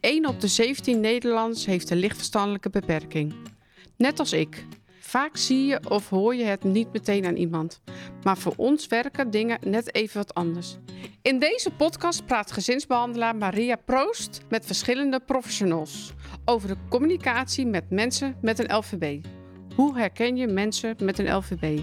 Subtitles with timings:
[0.00, 3.34] Eén op de 17 Nederlanders heeft een lichtverstandelijke beperking.
[3.96, 4.66] Net als ik.
[5.00, 7.80] Vaak zie je of hoor je het niet meteen aan iemand.
[8.22, 10.76] Maar voor ons werken dingen net even wat anders.
[11.22, 16.12] In deze podcast praat gezinsbehandelaar Maria Proost met verschillende professionals
[16.44, 19.24] over de communicatie met mensen met een LVB.
[19.76, 21.80] Hoe herken je mensen met een LVB?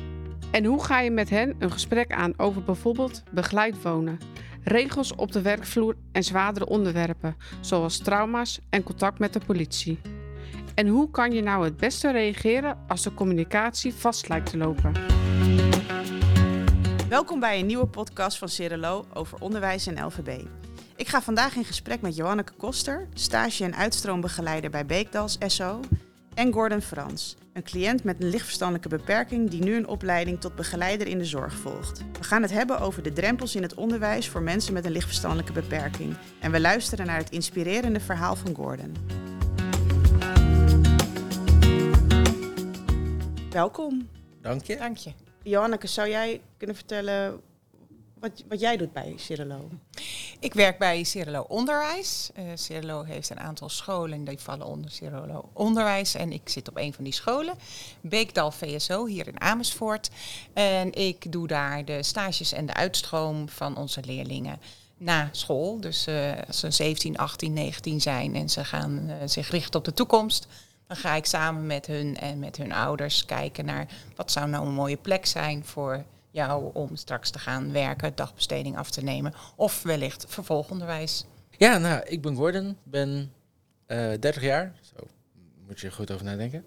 [0.52, 4.20] En hoe ga je met hen een gesprek aan over bijvoorbeeld begeleid wonen,
[4.64, 10.00] regels op de werkvloer en zwaardere onderwerpen, zoals trauma's en contact met de politie?
[10.76, 14.94] En hoe kan je nou het beste reageren als de communicatie vast lijkt te lopen?
[17.10, 20.46] Welkom bij een nieuwe podcast van Cirelo over onderwijs en LVB.
[20.96, 25.80] Ik ga vandaag in gesprek met Johanneke Koster, stage- en uitstroombegeleider bij Beekdals SO,
[26.34, 31.08] en Gordon Frans, een cliënt met een lichtverstandelijke beperking die nu een opleiding tot begeleider
[31.08, 32.02] in de zorg volgt.
[32.18, 35.52] We gaan het hebben over de drempels in het onderwijs voor mensen met een lichtverstandelijke
[35.52, 36.18] beperking.
[36.40, 38.96] En we luisteren naar het inspirerende verhaal van Gordon.
[43.50, 44.10] Welkom.
[44.42, 44.78] Dank je.
[44.78, 45.12] Dank je.
[45.44, 47.42] Johanneke, zou jij kunnen vertellen
[48.20, 49.70] wat, wat jij doet bij Cirilo?
[50.42, 52.30] Ik werk bij Cirilo Onderwijs.
[52.80, 56.16] Uh, heeft een aantal scholen die vallen onder Cirilo Onderwijs.
[56.16, 57.56] En ik zit op een van die scholen,
[58.02, 60.10] Beekdal VSO, hier in Amersfoort.
[60.54, 64.60] En ik doe daar de stages en de uitstroom van onze leerlingen
[64.98, 65.80] na school.
[65.80, 69.86] Dus uh, als ze 17, 18, 19 zijn en ze gaan uh, zich richten op
[69.86, 70.48] de toekomst...
[70.88, 73.88] dan ga ik samen met hun en met hun ouders kijken naar...
[74.16, 78.78] wat zou nou een mooie plek zijn voor jou om straks te gaan werken, dagbesteding
[78.78, 81.26] af te nemen of wellicht vervolgonderwijs?
[81.50, 83.34] Ja, nou, ik ben Gordon, ben
[83.88, 84.74] uh, 30 jaar.
[84.82, 85.08] Zo
[85.68, 86.66] moet je goed over nadenken.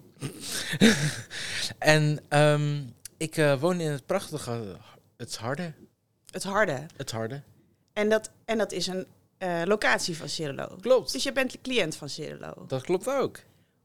[1.95, 4.77] en um, ik uh, woon in het prachtige
[5.17, 5.73] Het Harde.
[6.31, 6.85] Het Harde?
[6.95, 7.41] Het Harde.
[7.93, 9.07] En dat, en dat is een
[9.39, 10.77] uh, locatie van Cirilo?
[10.81, 11.11] Klopt.
[11.11, 12.65] Dus je bent de cliënt van Cirilo?
[12.67, 13.39] Dat klopt ook.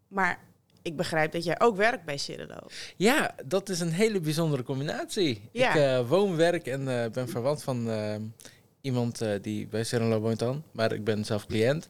[0.09, 0.39] Maar
[0.83, 2.59] ik begrijp dat jij ook werkt bij Cirilo.
[2.97, 5.49] Ja, dat is een hele bijzondere combinatie.
[5.53, 5.75] Ja.
[5.75, 8.15] Ik uh, woon, werk en uh, ben verwant van uh,
[8.81, 10.62] iemand die bij Cirilo woont dan.
[10.72, 11.88] Maar ik ben zelf cliënt.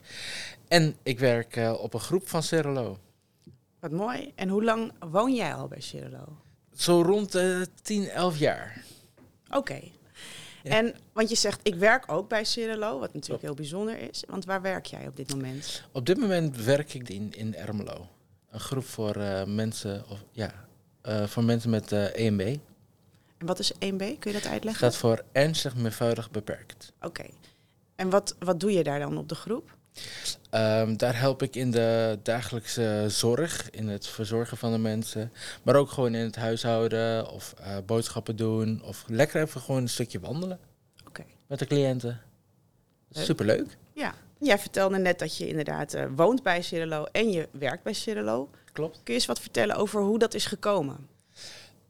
[0.68, 2.98] En ik werk op een groep van Cirilo.
[3.80, 4.32] Wat mooi.
[4.34, 6.36] En hoe lang woon jij al bij Cirilo?
[6.74, 8.84] Zo rond de 10, 11 jaar.
[9.46, 9.56] Oké.
[9.58, 9.92] Okay.
[10.62, 10.70] Ja.
[10.70, 14.24] En, want je zegt, ik werk ook bij Cirilo, wat natuurlijk heel bijzonder is.
[14.28, 15.84] Want waar werk jij op dit moment?
[15.92, 18.08] Op dit moment werk ik in, in Ermelo
[18.50, 20.52] een groep voor uh, mensen, of, ja,
[21.08, 22.40] uh, voor mensen met uh, EMB.
[23.38, 23.98] En wat is EMB?
[23.98, 24.74] Kun je dat uitleggen?
[24.74, 26.92] Staat voor ernstig meervoudig beperkt.
[26.96, 27.06] Oké.
[27.06, 27.30] Okay.
[27.94, 29.78] En wat, wat doe je daar dan op de groep?
[30.50, 35.32] Um, daar help ik in de dagelijkse zorg, in het verzorgen van de mensen.
[35.62, 37.54] Maar ook gewoon in het huishouden of
[37.86, 38.82] boodschappen doen.
[38.82, 40.58] Of lekker even gewoon een stukje wandelen.
[41.00, 41.08] Oké.
[41.08, 41.26] Okay.
[41.46, 42.20] Met de cliënten.
[43.10, 43.76] Superleuk.
[43.92, 47.92] Ja, Jij vertelde net dat je inderdaad uh, woont bij Cirilo en je werkt bij
[47.92, 48.50] Cirilo.
[48.72, 48.94] Klopt.
[48.94, 51.08] Kun je eens wat vertellen over hoe dat is gekomen?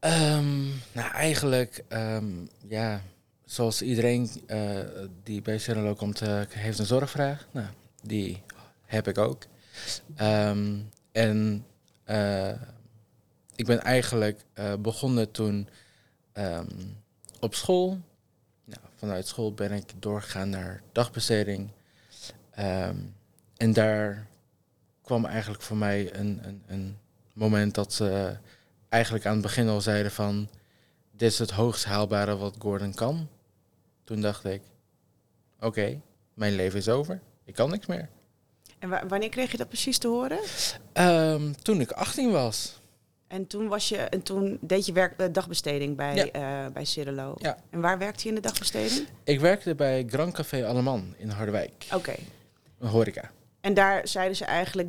[0.00, 3.02] Um, nou, eigenlijk, um, ja,
[3.44, 4.78] zoals iedereen uh,
[5.22, 7.46] die bij Cirilo komt, uh, heeft een zorgvraag.
[7.50, 7.66] Nou,
[8.02, 8.42] die
[8.86, 9.42] heb ik ook.
[10.20, 11.64] Um, en
[13.54, 14.44] ik ben eigenlijk
[14.78, 15.68] begonnen toen
[17.40, 17.98] op school.
[18.64, 21.70] Nou, vanuit school ben ik doorgegaan naar dagbesteding.
[22.60, 23.14] Um,
[23.56, 24.26] en daar
[25.02, 26.98] kwam eigenlijk voor mij een, een, een
[27.32, 28.36] moment dat ze
[28.88, 30.48] eigenlijk aan het begin al zeiden van...
[31.12, 33.28] dit is het hoogst haalbare wat Gordon kan.
[34.04, 34.62] Toen dacht ik,
[35.56, 36.00] oké, okay,
[36.34, 37.20] mijn leven is over.
[37.44, 38.08] Ik kan niks meer.
[38.78, 40.38] En wanneer kreeg je dat precies te horen?
[40.92, 42.80] Um, toen ik 18 was.
[43.26, 46.66] En toen, was je, en toen deed je werk, uh, dagbesteding bij, ja.
[46.66, 47.34] uh, bij Cirilo.
[47.38, 47.58] Ja.
[47.70, 49.08] En waar werkte je in de dagbesteding?
[49.24, 51.72] Ik werkte bij Grand Café Alleman in Harderwijk.
[51.86, 51.94] Oké.
[51.94, 52.18] Okay.
[52.80, 53.30] Een horeca.
[53.60, 54.88] En daar zeiden ze eigenlijk,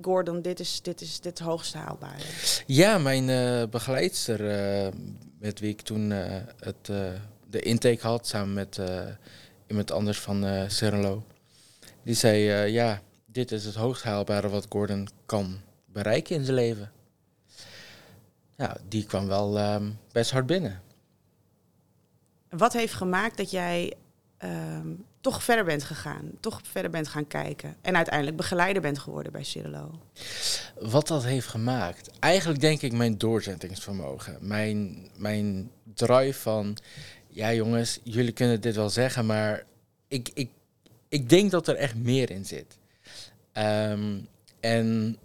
[0.00, 2.22] Gordon, dit is, dit is dit hoogste haalbare.
[2.66, 4.92] Ja, mijn uh, begeleidster, uh,
[5.38, 6.86] met wie ik toen uh, het,
[7.48, 8.80] de intake had, samen met
[9.66, 11.24] iemand anders van Cirilo.
[12.02, 16.92] Die zei, ja, dit is het hoogst haalbare wat Gordon kan bereiken in zijn leven.
[18.56, 20.82] Ja, die kwam wel um, best hard binnen.
[22.48, 23.94] Wat heeft gemaakt dat jij
[24.38, 29.32] um, toch verder bent gegaan, toch verder bent gaan kijken en uiteindelijk begeleider bent geworden
[29.32, 30.00] bij Cirilo?
[30.78, 32.10] Wat dat heeft gemaakt?
[32.18, 34.38] Eigenlijk denk ik mijn doorzettingsvermogen.
[34.40, 36.76] Mijn, mijn drive van,
[37.28, 39.64] ja jongens, jullie kunnen dit wel zeggen, maar
[40.08, 40.50] ik, ik,
[41.08, 42.78] ik denk dat er echt meer in zit.
[43.52, 44.28] Um,
[44.60, 45.18] en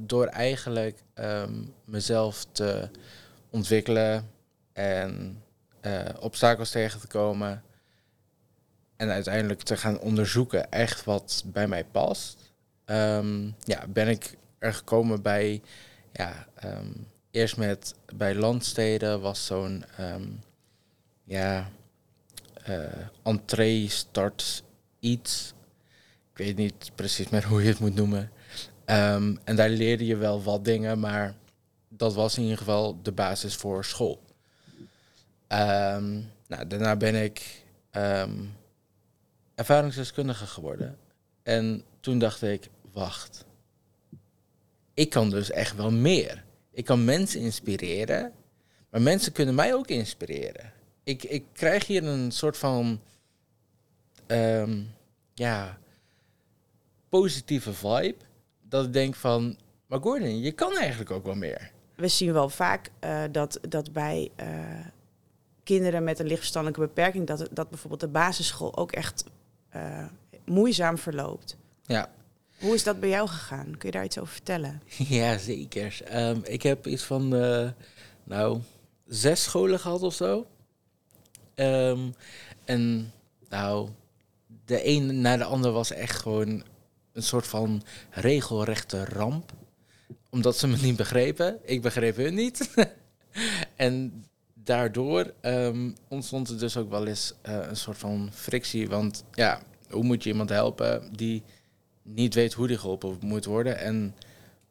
[0.00, 2.88] door eigenlijk um, mezelf te
[3.50, 4.30] ontwikkelen
[4.72, 5.42] en
[5.82, 7.62] uh, obstakels tegen te komen,
[8.96, 12.52] en uiteindelijk te gaan onderzoeken echt wat bij mij past,
[12.84, 15.62] ehm, ja, ben ik er gekomen bij,
[16.12, 16.90] ja, ehm,
[17.30, 20.28] eerst met bij landsteden was zo'n, ehm,
[21.24, 21.70] ja,
[22.68, 22.84] uh,
[23.22, 24.62] entree start
[25.00, 25.54] iets.
[26.32, 28.30] Ik weet niet precies meer hoe je het moet noemen.
[29.44, 31.34] en daar leerde je wel wat dingen, maar
[31.88, 34.20] dat was in ieder geval de basis voor school.
[35.48, 37.64] nou, daarna ben ik
[39.56, 40.98] ervaringsdeskundige geworden.
[41.42, 43.44] En toen dacht ik, wacht,
[44.94, 46.44] ik kan dus echt wel meer.
[46.70, 48.32] Ik kan mensen inspireren,
[48.90, 50.72] maar mensen kunnen mij ook inspireren.
[51.04, 53.00] Ik, ik krijg hier een soort van,
[54.26, 54.82] ehm,
[55.34, 55.78] ja,
[57.08, 58.16] positieve vibe.
[58.62, 61.70] Dat ik denk van, maar Gordon, je kan eigenlijk ook wel meer.
[61.94, 64.46] We zien wel vaak uh, dat, dat bij uh,
[65.62, 69.24] kinderen met een lichtverstandelijke beperking, dat, dat bijvoorbeeld de basisschool ook echt
[69.76, 70.04] uh,
[70.44, 71.56] moeizaam verloopt.
[71.82, 72.10] Ja.
[72.60, 73.64] Hoe is dat bij jou gegaan?
[73.64, 74.82] Kun je daar iets over vertellen?
[75.18, 76.00] Ja, zeker.
[76.14, 77.68] Um, ik heb iets van, uh,
[78.24, 78.60] nou,
[79.06, 80.46] zes scholen gehad of zo.
[81.54, 82.14] Um,
[82.64, 83.12] en
[83.48, 83.88] nou,
[84.64, 86.64] de een na de ander was echt gewoon
[87.12, 89.52] een soort van regelrechte ramp.
[90.30, 91.58] Omdat ze me niet begrepen.
[91.62, 92.70] Ik begreep hun niet.
[93.76, 94.24] en
[94.66, 98.88] daardoor um, ontstond er dus ook wel eens uh, een soort van frictie.
[98.88, 101.42] Want ja, hoe moet je iemand helpen die
[102.02, 103.78] niet weet hoe die geholpen moet worden?
[103.78, 104.14] En,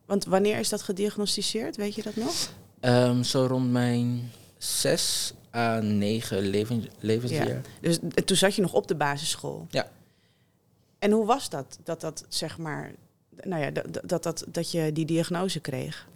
[0.06, 1.76] want wanneer is dat gediagnosticeerd?
[1.76, 2.50] Weet je dat nog?
[2.82, 7.48] Um, zo rond mijn zes à negen leven, levensjaar.
[7.48, 7.62] Ja.
[7.82, 9.68] Dus toen zat je nog op de basisschool?
[9.70, 9.90] Ja.
[11.00, 11.78] En hoe was dat?
[11.84, 12.92] Dat dat zeg maar,
[13.44, 16.08] nou ja, dat, dat, dat, dat je die diagnose kreeg?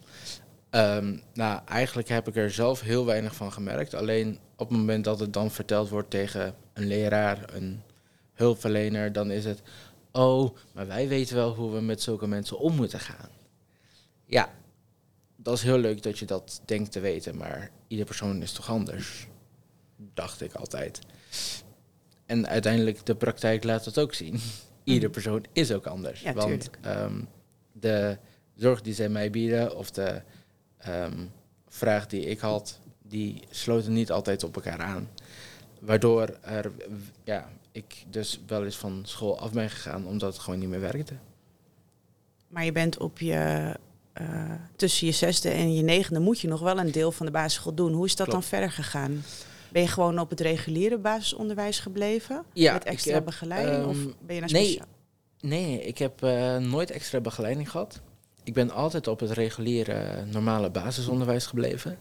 [0.72, 3.94] Um, nou, eigenlijk heb ik er zelf heel weinig van gemerkt.
[3.94, 7.82] Alleen op het moment dat het dan verteld wordt tegen een leraar, een
[8.34, 9.62] hulpverlener, dan is het,
[10.12, 13.30] oh, maar wij weten wel hoe we met zulke mensen om moeten gaan.
[14.26, 14.50] Ja,
[15.36, 18.70] dat is heel leuk dat je dat denkt te weten, maar ieder persoon is toch
[18.70, 19.28] anders,
[20.14, 21.00] dacht ik altijd.
[22.26, 24.40] En uiteindelijk, de praktijk laat het ook zien.
[24.84, 26.22] Ieder persoon is ook anders.
[26.22, 27.28] Ja, want um,
[27.72, 28.18] de
[28.56, 30.22] zorg die zij mij bieden, of de
[30.88, 31.32] um,
[31.68, 35.10] vraag die ik had, die sloten niet altijd op elkaar aan.
[35.80, 36.72] Waardoor er,
[37.24, 40.80] ja, ik dus wel eens van school af ben gegaan omdat het gewoon niet meer
[40.80, 41.14] werkte.
[42.48, 43.76] Maar je bent op je,
[44.22, 47.32] uh, tussen je zesde en je negende moet je nog wel een deel van de
[47.32, 47.94] basisschool doen.
[47.94, 49.24] Hoe is dat dan verder gegaan?
[49.72, 52.44] Ben je gewoon op het reguliere basisonderwijs gebleven?
[52.54, 53.78] Ja, met extra heb, begeleiding?
[53.78, 54.88] Um, of ben je naar speciaal?
[55.40, 58.02] Nee, nee, ik heb uh, nooit extra begeleiding gehad.
[58.44, 61.98] Ik ben altijd op het reguliere normale basisonderwijs gebleven.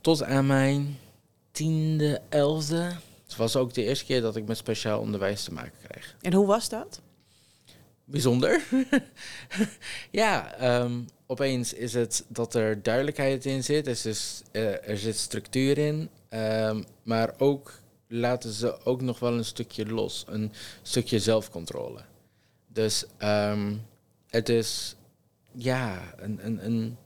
[0.00, 0.98] Tot aan mijn
[1.50, 2.92] tiende, elfde.
[3.24, 6.16] Het was ook de eerste keer dat ik met speciaal onderwijs te maken kreeg.
[6.20, 7.00] En hoe was dat?
[8.04, 8.62] Bijzonder.
[10.10, 13.86] ja, um, opeens is het dat er duidelijkheid in zit.
[13.86, 16.08] Er, is, uh, er zit structuur in.
[16.30, 20.24] Um, maar ook laten ze ook nog wel een stukje los.
[20.28, 22.00] Een stukje zelfcontrole.
[22.68, 23.82] Dus um,
[24.28, 24.96] het is
[25.56, 26.96] ja, een, een, een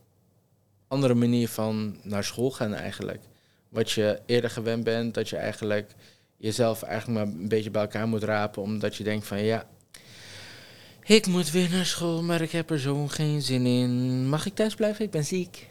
[0.87, 3.21] andere manier van naar school gaan eigenlijk.
[3.69, 5.95] Wat je eerder gewend bent, dat je eigenlijk
[6.37, 9.67] jezelf eigenlijk maar een beetje bij elkaar moet rapen, omdat je denkt van ja,
[11.03, 14.27] ik moet weer naar school, maar ik heb er zo geen zin in.
[14.27, 15.05] Mag ik thuis blijven?
[15.05, 15.67] Ik ben ziek.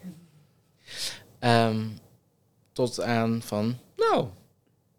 [1.41, 1.99] Um,
[2.73, 4.29] tot aan van, nou,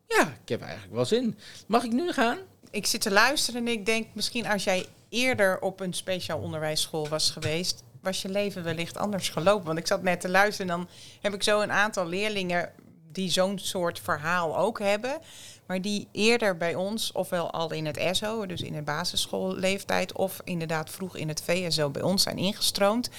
[0.07, 1.37] ja, ik heb eigenlijk wel zin.
[1.67, 2.37] Mag ik nu gaan?
[2.71, 7.07] Ik zit te luisteren en ik denk misschien als jij eerder op een speciaal onderwijsschool
[7.07, 9.65] was geweest, was je leven wellicht anders gelopen.
[9.65, 10.89] Want ik zat net te luisteren en dan
[11.21, 12.71] heb ik zo een aantal leerlingen
[13.11, 15.17] die zo'n soort verhaal ook hebben.
[15.65, 20.41] Maar die eerder bij ons, ofwel al in het SO, dus in de basisschoolleeftijd, of
[20.43, 23.09] inderdaad vroeg in het VSO bij ons zijn ingestroomd.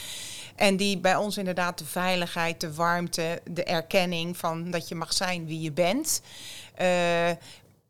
[0.57, 5.13] En die bij ons inderdaad de veiligheid, de warmte, de erkenning van dat je mag
[5.13, 6.23] zijn wie je bent.
[6.81, 7.31] Uh,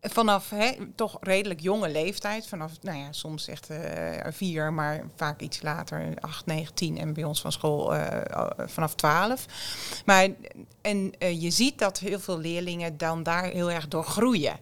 [0.00, 3.78] vanaf hè, toch redelijk jonge leeftijd, vanaf nou ja, soms echt uh,
[4.30, 8.06] vier, maar vaak iets later, acht, negen, tien en bij ons van school uh,
[8.58, 9.46] vanaf twaalf.
[10.04, 10.28] Maar
[10.80, 14.58] en je ziet dat heel veel leerlingen dan daar heel erg door groeien.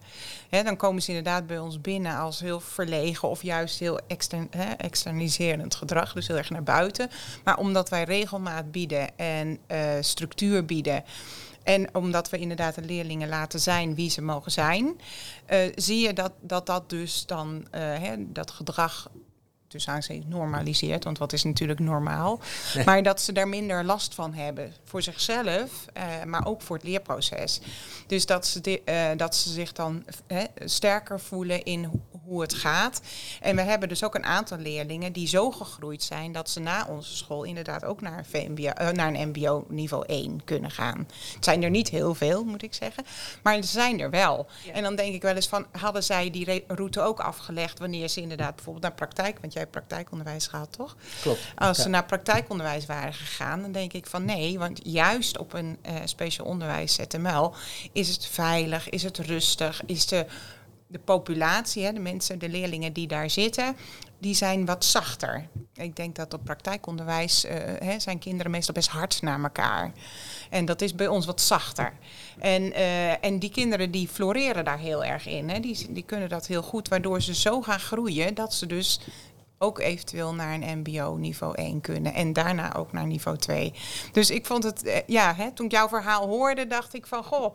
[0.49, 4.49] Hè, dan komen ze inderdaad bij ons binnen als heel verlegen of juist heel extern,
[4.51, 7.11] hè, externaliserend gedrag, dus heel erg naar buiten.
[7.45, 9.59] Maar omdat wij regelmaat bieden en
[10.01, 11.05] structuur bieden.
[11.69, 15.01] En omdat we inderdaad de leerlingen laten zijn wie ze mogen zijn,
[15.51, 19.11] uh, zie je dat, dat dat dus dan uh, hè, dat gedrag
[19.69, 22.41] tussen aanzien normaliseert, want wat is natuurlijk normaal.
[22.85, 26.85] Maar dat ze daar minder last van hebben voor zichzelf, eh, maar ook voor het
[26.85, 27.61] leerproces.
[28.07, 30.05] Dus dat ze, eh, dat ze zich dan
[30.65, 33.01] sterker voelen in hoe het gaat.
[33.41, 36.87] En we hebben dus ook een aantal leerlingen die zo gegroeid zijn dat ze na
[36.89, 41.09] onze school inderdaad ook naar, VMBO, uh, naar een MBO niveau 1 kunnen gaan.
[41.35, 43.05] Het zijn er niet heel veel, moet ik zeggen,
[43.43, 44.47] maar er zijn er wel.
[44.73, 48.21] En dan denk ik wel eens van, hadden zij die route ook afgelegd wanneer ze
[48.21, 50.97] inderdaad bijvoorbeeld naar praktijk, want jij hebt praktijkonderwijs gehad, toch?
[51.23, 51.41] Klopt.
[51.57, 55.79] Als ze naar praktijkonderwijs waren gegaan, dan denk ik van nee, want juist op een
[55.87, 57.55] uh, speciaal onderwijs ZML
[57.93, 60.27] is het veilig, is het rustig, is de
[60.91, 63.77] de populatie, hè, de mensen, de leerlingen die daar zitten,
[64.19, 65.49] die zijn wat zachter.
[65.75, 69.93] Ik denk dat op praktijkonderwijs uh, hè, zijn kinderen meestal best hard naar elkaar.
[70.51, 71.93] En dat is bij ons wat zachter.
[72.39, 75.49] En, uh, en die kinderen die floreren daar heel erg in.
[75.49, 75.61] Hè.
[75.61, 79.01] Die, die kunnen dat heel goed, waardoor ze zo gaan groeien dat ze dus
[79.59, 82.15] ook eventueel naar een MBO niveau 1 kunnen.
[82.15, 83.73] En daarna ook naar niveau 2.
[84.13, 87.25] Dus ik vond het, uh, ja, hè, toen ik jouw verhaal hoorde, dacht ik van
[87.25, 87.55] goh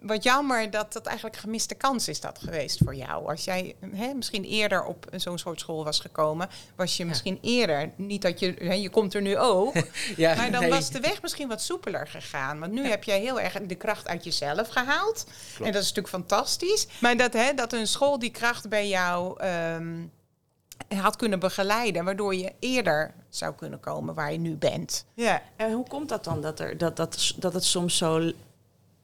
[0.00, 3.28] wat jammer dat dat eigenlijk gemiste kans is dat geweest voor jou.
[3.28, 7.90] Als jij hè, misschien eerder op zo'n soort school was gekomen, was je misschien eerder,
[7.96, 9.74] niet dat je, hè, je komt er nu ook,
[10.16, 12.58] ja, maar dan was de weg misschien wat soepeler gegaan.
[12.58, 15.26] Want nu heb jij heel erg de kracht uit jezelf gehaald.
[15.62, 16.86] En dat is natuurlijk fantastisch.
[17.00, 20.12] Maar dat, hè, dat een school die kracht bij jou um,
[20.96, 25.04] had kunnen begeleiden, waardoor je eerder zou kunnen komen waar je nu bent.
[25.14, 28.32] Ja, en hoe komt dat dan dat, er, dat, dat, dat het soms zo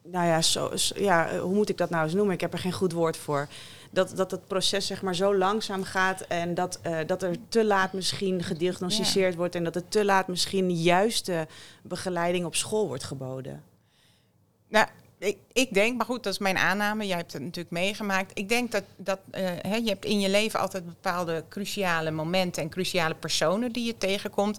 [0.06, 2.34] nou ja, zo, ja, eh, hoe moet ik dat nou eens noemen?
[2.34, 3.49] Ik heb er geen goed woord voor.
[3.90, 7.64] Dat, dat het proces zeg maar zo langzaam gaat en dat, uh, dat er te
[7.64, 11.46] laat misschien gediagnosticeerd wordt en dat er te laat misschien juiste
[11.82, 13.62] begeleiding op school wordt geboden.
[14.68, 14.87] Nou,
[15.18, 17.06] ik, ik, denk, maar goed, dat is mijn aanname.
[17.06, 18.38] Jij hebt het natuurlijk meegemaakt.
[18.38, 22.62] Ik denk dat, dat uh, hè, je hebt in je leven altijd bepaalde cruciale momenten
[22.62, 24.58] en cruciale personen die je tegenkomt.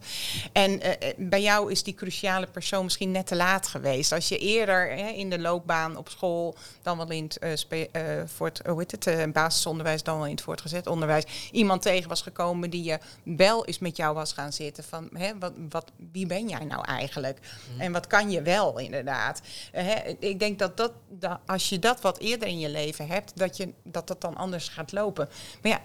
[0.51, 4.11] En uh, bij jou is die cruciale persoon misschien net te laat geweest.
[4.11, 8.21] Als je eerder in de loopbaan op school, dan wel in het, uh,
[8.65, 12.83] hoe heet het, basisonderwijs, dan wel in het voortgezet onderwijs, iemand tegen was gekomen die
[12.83, 16.63] je wel eens met jou was gaan zitten van, hè, wat, wat, wie ben jij
[16.65, 17.39] nou eigenlijk?
[17.73, 17.81] Mm.
[17.81, 19.41] En wat kan je wel inderdaad?
[20.19, 23.57] Ik denk dat, dat dat als je dat wat eerder in je leven hebt, dat,
[23.57, 25.29] je, dat dat dan anders gaat lopen.
[25.61, 25.81] Maar ja,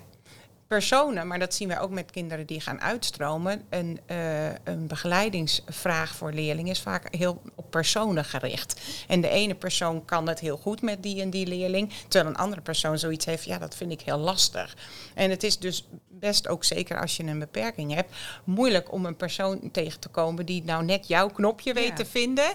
[0.71, 3.63] personen, maar dat zien we ook met kinderen die gaan uitstromen.
[3.69, 8.81] Een, uh, een begeleidingsvraag voor leerlingen is vaak heel op personen gericht.
[9.09, 12.41] En de ene persoon kan het heel goed met die en die leerling, terwijl een
[12.41, 14.77] andere persoon zoiets heeft, ja, dat vind ik heel lastig.
[15.15, 18.15] En het is dus best ook zeker als je een beperking hebt,
[18.45, 22.55] moeilijk om een persoon tegen te komen die nou net jouw knopje weet te vinden,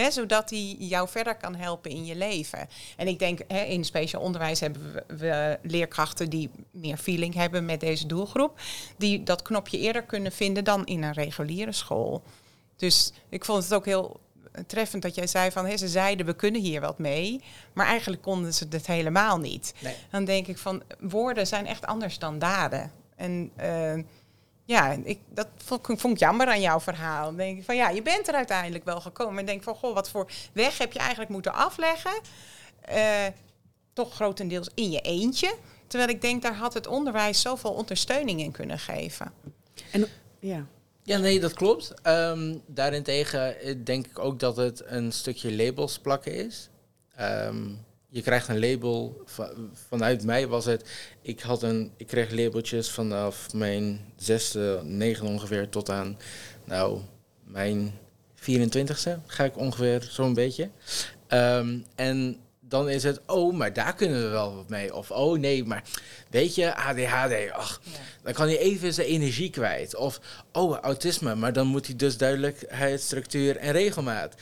[0.00, 2.68] hè, zodat hij jou verder kan helpen in je leven.
[2.96, 7.64] En ik denk, hè, in speciaal onderwijs hebben we, we leerkrachten die meer feeling hebben
[7.64, 8.60] met deze doelgroep,
[8.96, 12.22] die dat knopje eerder kunnen vinden dan in een reguliere school.
[12.76, 14.20] Dus ik vond het ook heel
[14.66, 18.54] treffend dat jij zei van, ze zeiden we kunnen hier wat mee, maar eigenlijk konden
[18.54, 19.74] ze het helemaal niet.
[20.10, 22.90] Dan denk ik van, woorden zijn echt anders dan daden.
[23.16, 24.02] En uh,
[24.66, 27.24] ja, ik, dat vond, vond, ik jammer aan jouw verhaal.
[27.24, 29.38] Dan denk ik van, ja, je bent er uiteindelijk wel gekomen.
[29.38, 32.20] En denk van, goh, wat voor weg heb je eigenlijk moeten afleggen?
[32.92, 33.26] Uh,
[33.92, 35.54] toch grotendeels in je eentje.
[35.86, 39.32] Terwijl ik denk, daar had het onderwijs zoveel ondersteuning in kunnen geven.
[39.90, 40.06] En,
[40.38, 40.66] ja.
[41.02, 41.94] Ja, nee, dat klopt.
[42.02, 46.68] Um, daarentegen eh, denk ik ook dat het een stukje labels plakken is.
[47.20, 47.84] Um,
[48.16, 49.24] je krijgt een label,
[49.88, 50.88] vanuit mij was het,
[51.22, 56.18] ik, had een, ik kreeg labeltjes vanaf mijn zesde, negen ongeveer tot aan,
[56.64, 57.00] nou,
[57.44, 57.98] mijn
[58.40, 60.70] 24ste ga ik ongeveer zo'n beetje.
[61.28, 64.94] Um, en dan is het, oh, maar daar kunnen we wel wat mee.
[64.94, 65.82] Of, oh nee, maar
[66.30, 67.80] weet je, ADHD, ach,
[68.22, 69.96] dan kan hij even zijn energie kwijt.
[69.96, 70.20] Of,
[70.52, 74.34] oh, autisme, maar dan moet hij dus duidelijkheid, structuur en regelmaat.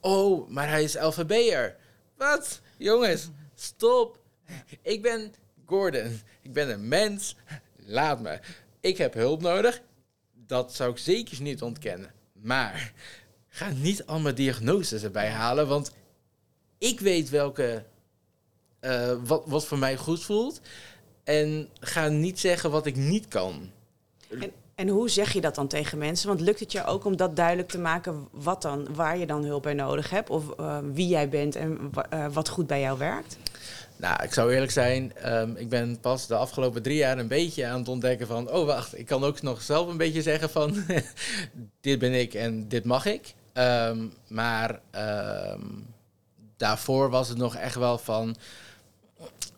[0.00, 1.76] Oh, maar hij is LVB'er.
[2.16, 2.60] Wat?
[2.80, 4.18] Jongens, stop.
[4.82, 5.34] Ik ben
[5.66, 6.20] Gordon.
[6.42, 7.36] Ik ben een mens.
[7.76, 8.40] Laat me.
[8.80, 9.82] Ik heb hulp nodig.
[10.32, 12.12] Dat zou ik zeker niet ontkennen.
[12.32, 12.92] Maar
[13.48, 15.92] ga niet allemaal diagnoses erbij halen, want
[16.78, 17.84] ik weet welke,
[18.80, 20.60] uh, wat, wat voor mij goed voelt.
[21.24, 23.70] En ga niet zeggen wat ik niet kan.
[24.28, 26.28] En, en hoe zeg je dat dan tegen mensen?
[26.28, 29.44] Want lukt het je ook om dat duidelijk te maken wat dan, waar je dan
[29.44, 30.30] hulp bij nodig hebt?
[30.30, 33.36] Of uh, wie jij bent en uh, wat goed bij jou werkt?
[33.96, 37.66] Nou, ik zou eerlijk zijn, um, ik ben pas de afgelopen drie jaar een beetje
[37.66, 38.50] aan het ontdekken van...
[38.50, 40.84] oh, wacht, ik kan ook nog zelf een beetje zeggen van...
[41.80, 43.34] dit ben ik en dit mag ik.
[43.54, 44.80] Um, maar
[45.50, 45.86] um,
[46.56, 48.36] daarvoor was het nog echt wel van.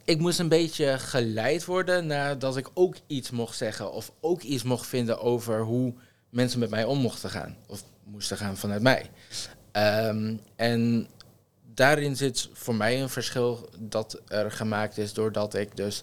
[0.04, 4.62] Ik moest een beetje geleid worden nadat ik ook iets mocht zeggen of ook iets
[4.62, 5.94] mocht vinden over hoe
[6.30, 9.10] mensen met mij om mochten gaan of moesten gaan vanuit mij.
[9.72, 11.08] Ehm, en
[11.74, 16.02] daarin zit voor mij een verschil dat er gemaakt is doordat ik dus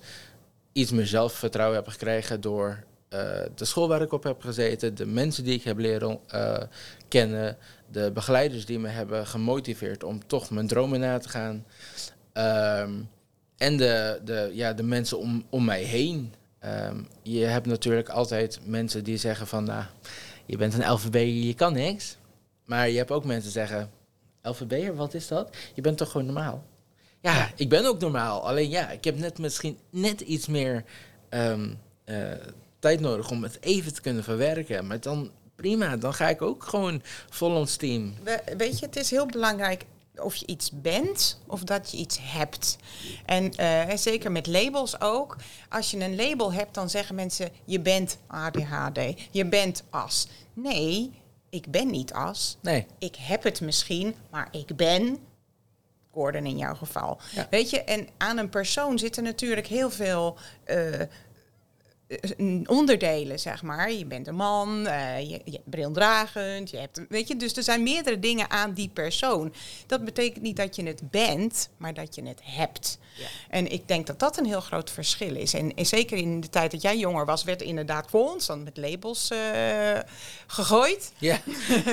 [0.71, 3.19] iets meer zelfvertrouwen heb gekregen door uh,
[3.55, 6.57] de school waar ik op heb gezeten, de mensen die ik heb leren uh,
[7.07, 7.57] kennen,
[7.91, 11.65] de begeleiders die me hebben gemotiveerd om toch mijn dromen na te gaan.
[12.83, 13.09] Um,
[13.59, 16.33] en de, de, ja, de mensen om, om mij heen.
[16.65, 19.83] Um, je hebt natuurlijk altijd mensen die zeggen van, nou,
[20.45, 22.17] je bent een LVB, je kan niks.
[22.65, 23.89] Maar je hebt ook mensen zeggen,
[24.41, 25.55] LVB'er, wat is dat?
[25.73, 26.63] Je bent toch gewoon normaal?
[27.21, 28.47] Ja, ik ben ook normaal.
[28.47, 30.83] Alleen ja, ik heb net misschien net iets meer
[31.29, 32.31] um, uh,
[32.79, 34.87] tijd nodig om het even te kunnen verwerken.
[34.87, 38.13] Maar dan prima, dan ga ik ook gewoon vol ons team.
[38.23, 39.85] We, weet je, het is heel belangrijk
[40.23, 42.77] of je iets bent of dat je iets hebt.
[43.25, 45.35] En uh, zeker met labels ook.
[45.69, 48.99] Als je een label hebt, dan zeggen mensen: je bent ADHD,
[49.31, 50.27] je bent as.
[50.53, 51.11] Nee,
[51.49, 52.57] ik ben niet as.
[52.61, 52.85] Nee.
[52.99, 55.17] Ik heb het misschien, maar ik ben.
[56.11, 57.17] Gordon in jouw geval.
[57.31, 57.47] Ja.
[57.49, 60.37] Weet je, en aan een persoon zitten natuurlijk heel veel.
[60.65, 61.01] Uh,
[62.65, 63.91] onderdelen, zeg maar.
[63.91, 67.63] Je bent een man, uh, je, je bent brildragend, je hebt, weet je, dus er
[67.63, 69.53] zijn meerdere dingen aan die persoon.
[69.87, 72.97] Dat betekent niet dat je het bent, maar dat je het hebt.
[73.15, 73.25] Ja.
[73.49, 75.53] En ik denk dat dat een heel groot verschil is.
[75.53, 79.31] En, en, zeker in de tijd dat jij jonger was, werd inderdaad constant met labels
[79.31, 79.39] uh,
[80.47, 81.11] gegooid.
[81.17, 81.39] Ja.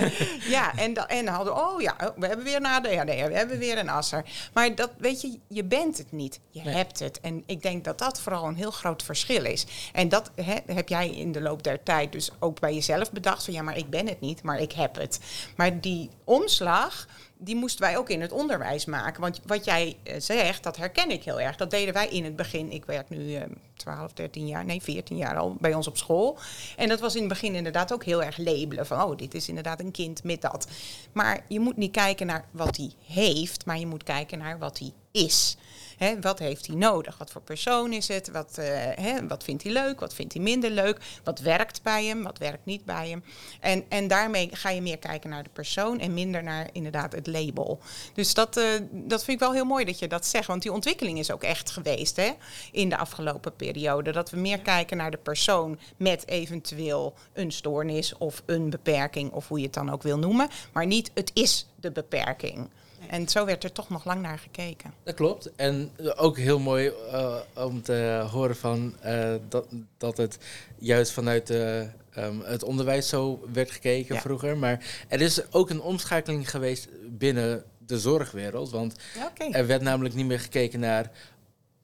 [0.56, 3.78] ja, en, da, en hadden, oh ja, we hebben weer een ADHD, we hebben weer
[3.78, 4.24] een asser.
[4.52, 6.74] Maar dat, weet je, je bent het niet, je Nee.
[6.74, 7.20] hebt het.
[7.20, 9.66] En ik denk dat dat vooral een heel groot verschil is.
[9.92, 13.44] En dat hè, heb jij in de loop der tijd dus ook bij jezelf bedacht.
[13.44, 15.20] Van ja, maar ik ben het niet, maar ik heb het.
[15.56, 17.06] Maar die omslag,
[17.38, 19.20] die moesten wij ook in het onderwijs maken.
[19.20, 21.56] Want wat jij eh, zegt, dat herken ik heel erg.
[21.56, 22.72] Dat deden wij in het begin.
[22.72, 23.42] Ik werk nu eh,
[23.74, 26.38] 12, 13 jaar, nee 14 jaar al bij ons op school.
[26.76, 28.86] En dat was in het begin inderdaad ook heel erg labelen.
[28.86, 30.66] Van oh, dit is inderdaad een kind met dat.
[31.12, 34.78] Maar je moet niet kijken naar wat hij heeft, maar je moet kijken naar wat
[34.78, 35.56] hij is.
[35.96, 37.18] Hè, wat heeft hij nodig?
[37.18, 38.30] Wat voor persoon is het?
[38.30, 40.00] Wat, eh, hè, wat vindt hij leuk?
[40.00, 41.00] Wat vindt hij minder leuk?
[41.24, 42.22] Wat werkt bij hem?
[42.22, 43.24] Wat werkt niet bij hem?
[43.60, 47.26] En, en daarmee ga je meer kijken naar de persoon en minder naar inderdaad het
[47.26, 47.80] label.
[48.14, 50.46] Dus dat, eh, dat vind ik wel heel mooi dat je dat zegt.
[50.46, 52.30] Want die ontwikkeling is ook echt geweest hè,
[52.72, 54.12] in de afgelopen periode.
[54.12, 59.48] Dat we meer kijken naar de persoon met eventueel een stoornis of een beperking, of
[59.48, 60.48] hoe je het dan ook wil noemen.
[60.72, 62.68] Maar niet het is de beperking.
[63.08, 64.92] En zo werd er toch nog lang naar gekeken.
[65.02, 65.50] Dat klopt.
[65.56, 69.66] En ook heel mooi uh, om te horen van uh, dat,
[69.98, 70.38] dat het
[70.78, 71.88] juist vanuit de,
[72.18, 74.20] um, het onderwijs zo werd gekeken Ja.
[74.20, 74.56] vroeger.
[74.56, 76.88] Maar er is ook een omschakeling geweest
[77.18, 78.70] binnen de zorgwereld.
[78.70, 81.10] Want Ja, er werd namelijk niet meer gekeken naar,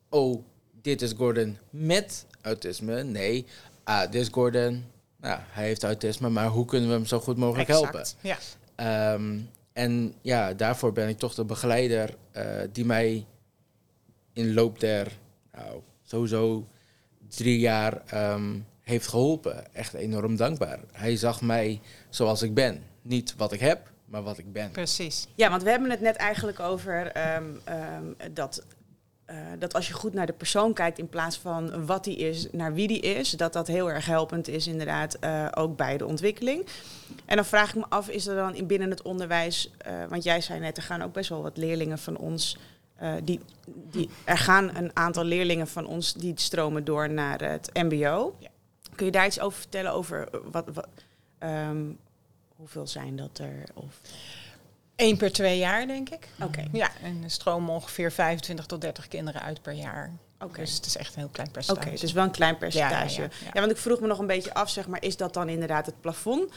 [0.08, 0.44] oh,
[0.82, 3.02] dit is Gordon met autisme.
[3.02, 3.46] Nee,
[3.84, 4.84] ah, dit is Gordon,
[5.16, 8.00] nou, hij heeft autisme, maar hoe kunnen we hem zo goed mogelijk helpen?
[8.00, 8.16] Exact.
[8.20, 8.38] Ja.
[8.74, 9.38] Ehm,
[9.72, 13.26] en ja, daarvoor ben ik toch de begeleider eh, die mij
[14.32, 15.18] in loop der,
[15.52, 16.66] nou, sowieso
[17.28, 19.74] drie jaar ehm, heeft geholpen.
[19.74, 20.80] Echt enorm dankbaar.
[20.92, 22.82] Hij zag mij zoals ik ben.
[23.02, 24.70] Niet wat ik heb, maar wat ik ben.
[24.70, 25.26] Precies.
[25.34, 28.64] Ja, want we hebben het net eigenlijk over ehm, ehm, dat,
[29.32, 32.48] eh, dat als je goed naar de persoon kijkt in plaats van wat die is,
[32.50, 36.06] naar wie die is, dat dat heel erg helpend is inderdaad eh, ook bij de
[36.06, 36.66] ontwikkeling.
[37.24, 40.24] En dan vraag ik me af, is er dan in binnen het onderwijs, eh, want
[40.24, 42.56] jij zei net, er gaan ook best wel wat leerlingen van ons,
[43.24, 43.40] die,
[43.90, 48.36] die, er gaan een aantal leerlingen van ons die stromen door naar het mbo.
[48.38, 48.48] Ja.
[48.94, 50.88] Kun je daar iets over vertellen over wat, wat
[51.38, 51.82] ehm,
[52.56, 53.64] hoeveel zijn dat er?
[53.74, 54.00] Of,
[55.02, 56.28] Eén per twee jaar, denk ik.
[56.42, 56.64] Oké.
[56.72, 60.10] Ja, en stromen ongeveer 25 tot 30 kinderen uit per jaar.
[60.40, 60.60] Oké.
[60.60, 61.90] Dus het is echt een heel klein Oké, percentage.
[61.90, 63.20] het is wel een klein percentage.
[63.20, 63.60] Ja, ja, ja.
[63.60, 66.00] want ik vroeg me nog een beetje af, zeg maar, is dat dan inderdaad het
[66.00, 66.52] plafond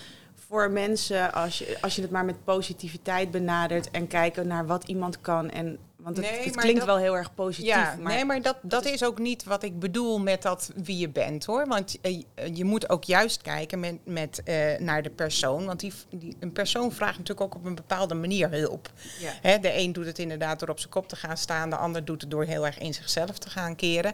[0.47, 4.83] voor mensen als je, als je het maar met positiviteit benadert en kijken naar wat
[4.83, 7.67] iemand kan en want het, Nee, het klinkt dat- wel heel erg positief.
[7.67, 10.71] Ja, maar, nee, maar dat, dat is- is ook niet wat ik bedoel met dat
[10.75, 11.67] wie je bent hoor.
[11.67, 15.65] Want eh, je moet ook juist kijken met, met, eh, naar de persoon.
[15.65, 18.91] Want die, die, een persoon vraagt natuurlijk ook op een bepaalde manier hulp.
[19.19, 19.31] Ja.
[19.41, 21.69] Hè, de een doet het inderdaad door op zijn kop te gaan staan.
[21.69, 24.13] De ander doet het door heel erg in zichzelf te gaan keren.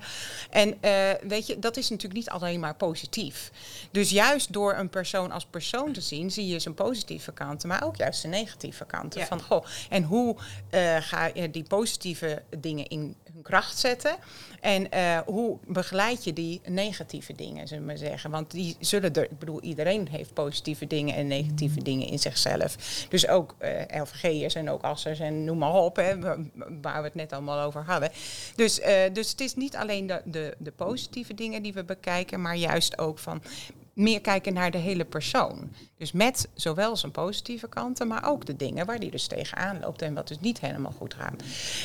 [0.50, 0.94] En eh,
[1.28, 3.52] weet je, dat is natuurlijk niet alleen maar positief.
[3.92, 7.84] Dus juist door een persoon als persoon te zien, zie je zijn positieve kanten, maar
[7.84, 9.20] ook juist zijn negatieve kanten.
[9.20, 9.26] Ja.
[9.26, 10.36] Van goh, en hoe
[11.00, 11.80] ga je die positieve
[12.60, 14.16] dingen in hun kracht zetten.
[14.60, 18.30] En eh, hoe begeleid je die negatieve dingen, zullen we zeggen.
[18.32, 21.84] Want die zullen er, ik bedoel, iedereen heeft positieve dingen en negatieve Mm.
[21.84, 22.76] dingen in zichzelf.
[23.10, 26.38] Dus ook eh LVG'ers en ook assers en noem maar op, hè, wa-
[26.82, 28.10] waar we het net allemaal over hadden.
[28.56, 32.42] Dus, eh, dus het is niet alleen de, de, de positieve dingen die we bekijken,
[32.42, 33.42] maar juist ook van
[34.02, 35.70] meer kijken naar de hele persoon.
[35.98, 40.02] Dus met zowel zijn positieve kanten, maar ook de dingen waar die dus tegenaan loopt
[40.02, 41.44] en wat dus niet helemaal goed gaat.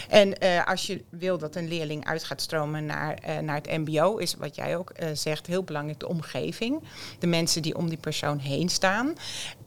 [0.09, 3.67] En eh, als je wil dat een leerling uit gaat stromen naar, eh, naar het
[3.67, 6.83] MBO, is wat jij ook eh, zegt heel belangrijk de omgeving.
[7.19, 9.15] De mensen die om die persoon heen staan.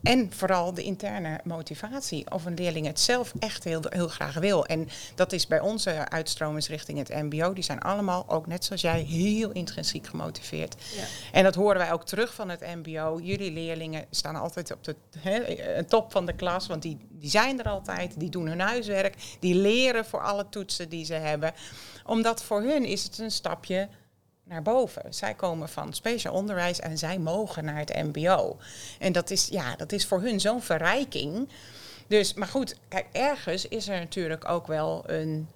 [0.03, 2.31] En vooral de interne motivatie.
[2.31, 4.65] Of een leerling het zelf echt heel, heel graag wil.
[4.65, 7.53] En dat is bij onze uitstromers richting het MBO.
[7.53, 10.75] Die zijn allemaal, ook net zoals jij, heel intrinsiek gemotiveerd.
[10.95, 11.03] Ja.
[11.31, 13.19] En dat horen wij ook terug van het MBO.
[13.21, 17.59] Jullie leerlingen staan altijd op de eh, top van de klas, want die, die zijn
[17.59, 21.53] er altijd, die doen hun huiswerk, die leren voor alle toetsen die ze hebben.
[22.05, 23.89] Omdat voor hun is het een stapje
[24.49, 25.13] naar boven.
[25.13, 28.57] Zij komen van speciaal onderwijs en zij mogen naar het MBO.
[28.99, 31.49] En dat is, ja, dat is voor hun zo'n verrijking.
[32.07, 35.47] Dus, maar goed, kijk, ergens is er natuurlijk ook wel een.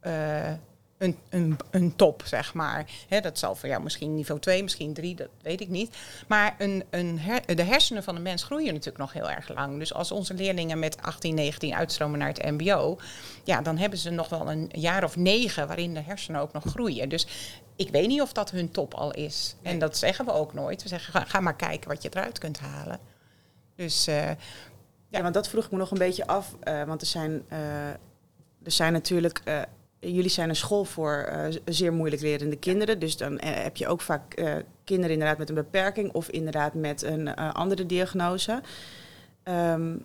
[0.00, 0.52] eh,
[0.98, 2.90] een, een, een top, zeg maar.
[3.22, 5.96] Dat zal voor jou misschien niveau 2, misschien 3, dat weet ik niet.
[6.28, 9.78] Maar een, een her- de hersenen van de mens groeien natuurlijk nog heel erg lang.
[9.78, 12.98] Dus als onze leerlingen met 18, 19 uitstromen naar het MBO,
[13.44, 16.64] ja, dan hebben ze nog wel een jaar of negen waarin de hersenen ook nog
[16.66, 17.08] groeien.
[17.08, 17.26] Dus
[17.76, 19.56] ik weet niet of dat hun top al is.
[19.62, 20.82] En dat zeggen we ook nooit.
[20.82, 22.98] We zeggen, ga, ga maar kijken wat je eruit kunt halen.
[23.76, 24.30] Dus eh,
[25.08, 26.54] Ja, want dat vroeg ik me nog een beetje af.
[26.60, 27.88] eh, want er zijn, eh,
[28.64, 29.42] er zijn natuurlijk.
[30.12, 32.98] Jullie zijn een school voor eh, zeer moeilijk lerende kinderen.
[32.98, 36.74] Dus dan eh, heb je ook vaak eh, kinderen inderdaad met een beperking of inderdaad
[36.74, 38.60] met een andere diagnose.
[39.42, 39.96] Ehm,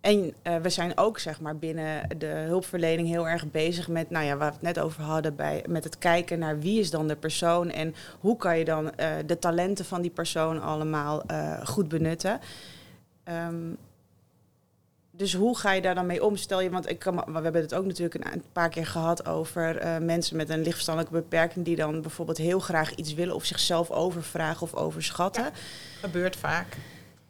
[0.00, 4.36] en we zijn ook zeg maar, binnen de hulpverlening heel erg bezig met, nou ja,
[4.36, 7.16] waar we het net over hadden, bij, met het kijken naar wie is dan de
[7.16, 8.92] persoon en hoe kan je dan
[9.26, 11.22] de talenten van die persoon allemaal
[11.64, 12.40] goed benutten.
[13.24, 13.72] Ehm,
[15.20, 16.36] dus hoe ga je daar dan mee om?
[16.36, 19.76] Stel je, want ik kan, we hebben het ook natuurlijk een, paar keer gehad over
[19.78, 23.90] eh, mensen met een lichtverstandelijke beperking die dan bijvoorbeeld heel graag iets willen of zichzelf
[23.90, 25.50] overvragen of overschatten.
[26.00, 26.72] gebeurt vaak.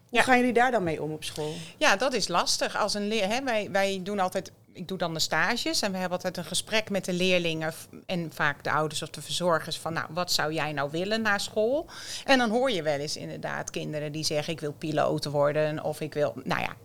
[0.08, 0.22] Hoe Ja.
[0.22, 1.54] gaan jullie daar dan mee om op school?
[1.78, 2.76] Ja, dat is lastig.
[2.76, 5.98] Als een leer, hè, wij, wij doen altijd, ik doe dan de stages en we
[5.98, 7.72] hebben altijd een gesprek met de leerlingen
[8.06, 11.38] en vaak de ouders of de verzorgers van, nou, wat zou jij nou willen na
[11.38, 11.86] school?
[12.24, 16.00] En dan hoor je wel eens inderdaad kinderen die zeggen, ik wil piloot worden of
[16.00, 16.76] ik wil, nou ja.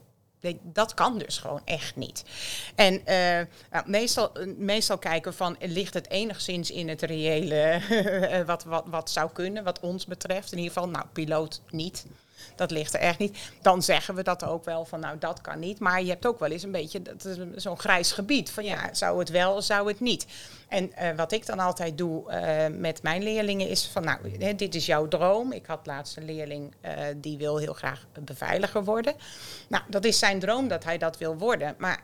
[0.61, 2.23] Dat kan dus gewoon echt niet.
[2.75, 7.81] En eh, nou, meestal, meestal kijken van, ligt het enigszins in het reële
[8.45, 10.51] wat, wat, wat zou kunnen, wat ons betreft.
[10.51, 12.05] In ieder geval, nou, piloot niet.
[12.55, 13.37] Dat ligt er echt niet.
[13.61, 15.79] Dan zeggen we dat ook wel van nou dat kan niet.
[15.79, 18.51] Maar je hebt ook wel eens een beetje dat is zo'n grijs gebied.
[18.51, 20.25] Van ja, zou het wel, zou het niet.
[20.67, 24.55] En eh, wat ik dan altijd doe eh, met mijn leerlingen is van nou, hè,
[24.55, 25.51] dit is jouw droom.
[25.51, 29.13] Ik had laatst een leerling eh, die wil heel graag beveiliger worden.
[29.67, 31.75] Nou, dat is zijn droom dat hij dat wil worden.
[31.77, 32.03] Maar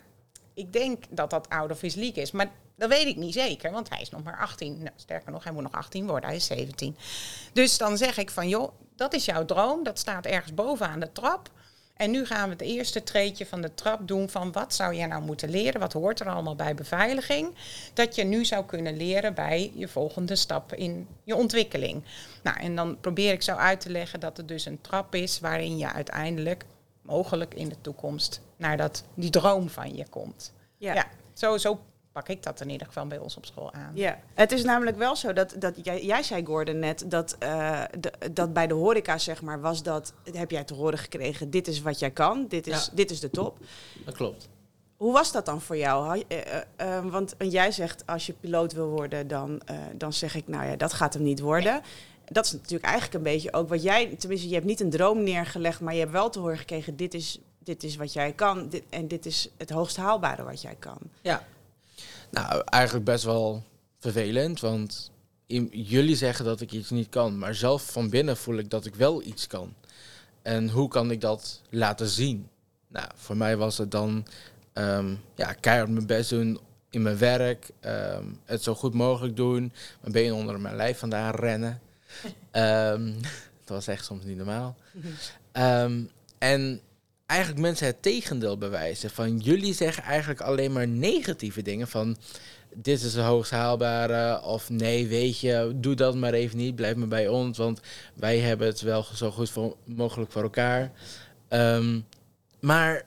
[0.53, 2.31] ik denk dat dat out of his league is.
[2.31, 2.51] Maar
[2.81, 4.77] dat weet ik niet zeker, want hij is nog maar 18.
[4.77, 6.97] Nou, sterker nog, hij moet nog 18 worden, hij is 17.
[7.53, 9.83] Dus dan zeg ik van, joh, dat is jouw droom.
[9.83, 11.49] Dat staat ergens bovenaan de trap.
[11.95, 15.05] En nu gaan we het eerste treedje van de trap doen van wat zou jij
[15.05, 15.79] nou moeten leren?
[15.79, 17.55] Wat hoort er allemaal bij beveiliging?
[17.93, 22.03] Dat je nu zou kunnen leren bij je volgende stap in je ontwikkeling.
[22.43, 25.39] Nou, en dan probeer ik zo uit te leggen dat het dus een trap is
[25.39, 26.65] waarin je uiteindelijk,
[27.01, 30.53] mogelijk in de toekomst, naar dat, die droom van je komt.
[30.77, 31.79] Ja, zo, zo
[32.11, 33.91] pak ik dat in ieder geval bij ons op school aan.
[33.93, 37.81] Ja, het is namelijk wel zo dat, dat jij, jij zei Gordon net dat, eh,
[37.99, 41.67] de- dat bij de horeca zeg maar was dat heb jij te horen gekregen dit
[41.67, 42.91] is wat jij kan, dit is, Ja.
[42.93, 43.57] dit is de top.
[44.05, 44.49] Dat klopt.
[44.97, 46.23] Hoe was dat dan voor jou?
[46.27, 46.61] Eh, eh,
[46.97, 50.65] eh, want jij zegt als je piloot wil worden dan, eh, dan zeg ik nou
[50.65, 51.81] ja dat gaat hem niet worden.
[52.25, 55.23] Dat is natuurlijk eigenlijk een beetje ook wat jij, tenminste je hebt niet een droom
[55.23, 58.69] neergelegd, maar je hebt wel te horen gekregen dit is, dit is wat jij kan
[58.69, 60.97] dit, en dit is het hoogst haalbare wat jij kan.
[61.21, 61.45] Ja.
[62.31, 63.63] Nou, eigenlijk best wel
[63.99, 65.11] vervelend, want
[65.47, 68.85] in- jullie zeggen dat ik iets niet kan, maar zelf van binnen voel ik dat
[68.85, 69.73] ik wel iets kan.
[70.41, 72.47] En hoe kan ik dat laten zien?
[72.87, 74.25] Nou, voor mij was het dan
[74.73, 79.73] ehm, ja, keihard mijn best doen in mijn werk, ehm, het zo goed mogelijk doen,
[80.01, 81.81] mijn benen onder mijn lijf vandaan rennen.
[82.51, 83.11] Ehm,
[83.63, 84.75] dat was echt soms niet normaal.
[86.37, 86.81] En
[87.31, 89.09] eigenlijk mensen het tegendeel bewijzen.
[89.09, 91.87] Van jullie zeggen eigenlijk alleen maar negatieve dingen.
[91.87, 92.17] Van
[92.73, 94.41] dit is de hoogst haalbare.
[94.41, 96.75] Of nee, weet je, doe dat maar even niet.
[96.75, 97.57] Blijf maar bij ons.
[97.57, 97.79] Want
[98.13, 100.91] wij hebben het wel zo goed voor, mogelijk voor elkaar.
[101.47, 101.99] Ehm,
[102.59, 103.05] maar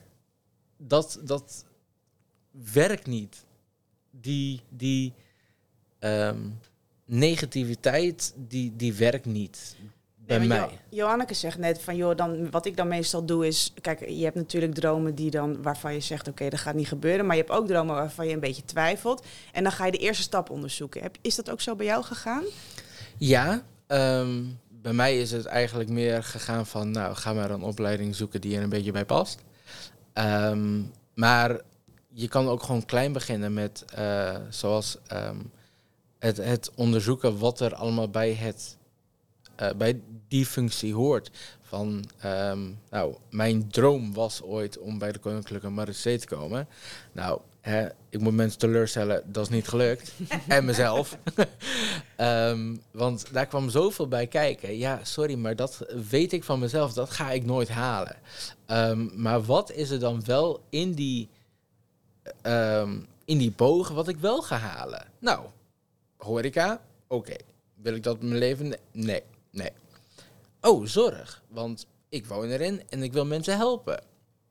[0.77, 1.65] dat, dat
[2.73, 3.45] werkt niet.
[4.11, 5.13] die, die
[5.99, 6.39] ehm,
[7.05, 9.75] negativiteit, die, die werkt niet
[10.25, 10.57] bij Nee, mij.
[10.59, 13.73] Jo- Johanneke zegt net van, joh, dan, wat ik dan meestal doe is...
[13.81, 17.25] Kijk, je hebt natuurlijk dromen die dan, waarvan je zegt, oké, dat gaat niet gebeuren.
[17.25, 19.25] Maar je hebt ook dromen waarvan je een beetje twijfelt.
[19.51, 21.01] En dan ga je de eerste stap onderzoeken.
[21.01, 22.43] Heb, is dat ook zo bij jou gegaan?
[23.17, 28.15] Ja, ehm, bij mij is het eigenlijk meer gegaan van, nou, ga maar een opleiding
[28.15, 29.39] zoeken die er een beetje bij past.
[30.13, 30.81] Ehm,
[31.13, 31.59] maar
[32.09, 35.37] je kan ook gewoon klein beginnen met, eh, zoals ehm,
[36.19, 38.77] het, het onderzoeken wat er allemaal bij, het,
[39.55, 41.31] eh, bij die functie hoort.
[41.61, 46.67] Van, ehm, nou, mijn droom was ooit om bij de Koninklijke Marechaussee te komen.
[47.11, 50.13] Nou, hè, ik moet mensen teleurstellen, dat is niet gelukt.
[50.47, 51.17] en mezelf.
[52.15, 54.77] Ehm, want daar kwam zoveel bij kijken.
[54.77, 56.93] Ja, sorry, maar dat weet ik van mezelf.
[56.93, 58.15] Dat ga ik nooit halen.
[58.65, 61.29] Ehm, maar wat is er dan wel in die,
[63.25, 65.05] in die bogen wat ik wel ga halen?
[65.19, 65.45] Nou,
[66.17, 67.35] horeca, oké.
[67.75, 68.77] Wil ik dat in mijn leven?
[68.91, 69.23] Nee,
[69.55, 69.71] nee.
[70.61, 71.43] Oh, zorg.
[71.47, 74.03] Want ik woon erin en ik wil mensen helpen.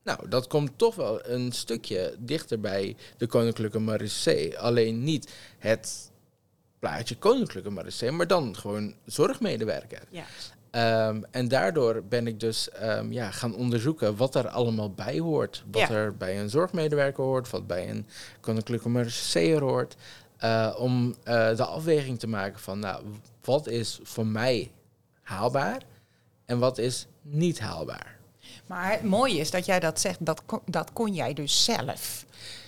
[0.04, 4.58] Nou, dat komt toch wel een stukje dichter bij de Koninklijke Marechaussee.
[4.58, 6.10] Alleen niet het
[6.78, 10.02] plaatje Koninklijke Marechaussee, maar dan gewoon zorgmedewerker.
[10.10, 10.24] Ja.
[10.70, 15.64] Ehm, en daardoor ben ik dus ehm, ja, gaan onderzoeken wat er allemaal bij hoort.
[15.70, 15.90] Wat Ja.
[15.90, 18.06] er bij een zorgmedewerker hoort, wat bij een
[18.40, 19.96] Koninklijke Marechaussee hoort.
[20.36, 23.04] eh, om eh, de afweging te maken van, nou,
[23.44, 24.70] wat is voor mij
[25.24, 25.82] haalbaar
[26.44, 28.16] en wat is niet haalbaar.
[28.66, 32.24] Maar het mooie is dat jij dat zegt, dat kon, dat kon jij dus zelf.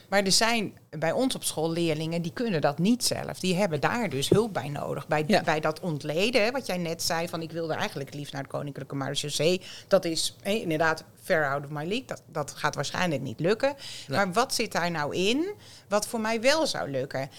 [0.08, 3.40] Maar er zijn bij ons op school leerlingen die kunnen dat niet zelf.
[3.40, 5.06] Die hebben daar dus hulp bij nodig.
[5.08, 5.42] Bij, Ja.
[5.42, 8.94] bij dat ontleden, wat jij net zei, van ik wilde eigenlijk liefst naar de Koninklijke
[8.94, 9.60] Marechaussee.
[9.88, 12.04] Dat is inderdaad ver out of my league.
[12.06, 13.74] Dat, dat gaat waarschijnlijk niet lukken.
[14.08, 15.54] Maar wat zit daar nou in
[15.88, 17.30] wat voor mij wel zou lukken?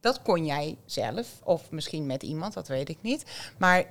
[0.00, 3.24] Dat kon jij zelf, of misschien met iemand, dat weet ik niet.
[3.58, 3.84] Maar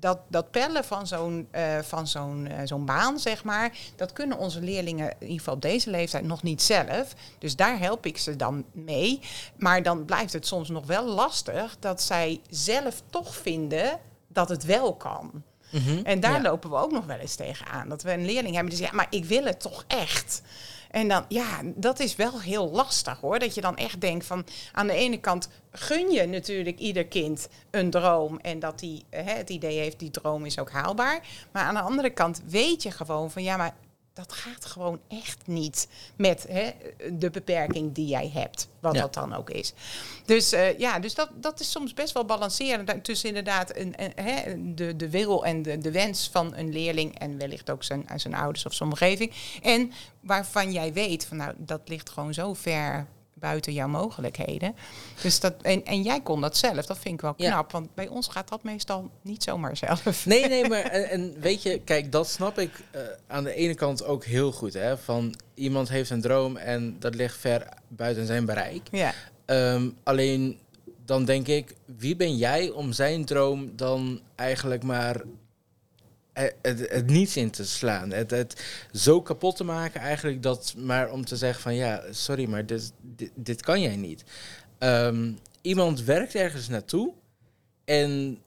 [0.00, 4.38] dat, dat pellen van zo'n eh, van zo'n eh, zo'n baan, zeg maar, dat kunnen
[4.38, 7.14] onze leerlingen in ieder geval op deze leeftijd nog niet zelf.
[7.38, 9.20] Dus daar help ik ze dan mee.
[9.56, 14.64] Maar dan blijft het soms nog wel lastig dat zij zelf toch vinden dat het
[14.64, 15.42] wel kan.
[16.04, 16.40] En daar Ja.
[16.42, 17.88] lopen we ook nog wel eens tegenaan.
[17.88, 20.42] Dat we een leerling hebben die zegt, ja, maar ik wil het toch echt.
[20.96, 23.38] En dan, ja, dat is wel heel lastig hoor.
[23.38, 27.48] Dat je dan echt denkt van, aan de ene kant gun je natuurlijk ieder kind
[27.70, 28.38] een droom.
[28.38, 31.20] En dat die eh, het idee heeft, die droom is ook haalbaar.
[31.52, 33.74] Maar aan de andere kant weet je gewoon van, ja, maar
[34.16, 36.70] dat gaat gewoon echt niet met hè,
[37.12, 38.68] de beperking die jij hebt.
[38.80, 39.00] Wat Ja.
[39.00, 39.72] dat dan ook is.
[40.24, 44.12] Dus eh, ja, dus dat, dat is soms best wel balanceren tussen inderdaad een, een,
[44.14, 48.06] hè, de, de wil en de, de wens van een leerling en wellicht ook zijn,
[48.16, 49.32] zijn ouders of zijn omgeving.
[49.62, 53.06] En waarvan jij weet van nou, dat ligt gewoon zo ver
[53.38, 54.74] buiten jouw mogelijkheden.
[55.22, 57.50] Dus dat, en, en jij kon dat zelf, dat vind ik wel Ja.
[57.50, 57.72] knap.
[57.72, 60.26] Want bij ons gaat dat meestal niet zomaar zelf.
[60.26, 63.74] Nee, nee, maar en, en weet je, kijk, dat snap ik eh, aan de ene
[63.74, 64.74] kant ook heel goed.
[64.74, 68.88] Hè, van iemand heeft een droom en dat ligt ver buiten zijn bereik.
[68.90, 69.12] Ja,
[69.44, 70.58] Ehm, alleen
[71.04, 75.22] dan denk ik, wie ben jij om zijn droom dan eigenlijk maar
[76.62, 78.10] het, het niets in te slaan?
[78.10, 82.48] Het, het zo kapot te maken eigenlijk dat maar om te zeggen van ja, sorry,
[82.48, 82.92] maar dit,
[83.34, 84.24] dit, kan jij niet.
[84.78, 87.12] Ehm, iemand werkt ergens naartoe
[87.84, 88.38] en